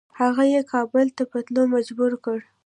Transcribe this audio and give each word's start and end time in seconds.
هغه 0.19 0.43
یې 0.53 0.61
کابل 0.73 1.07
ته 1.17 1.23
په 1.31 1.37
تللو 1.45 1.63
مجبور 1.75 2.11
کړ. 2.23 2.39